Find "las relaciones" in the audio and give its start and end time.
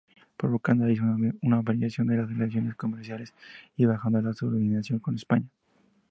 2.21-2.73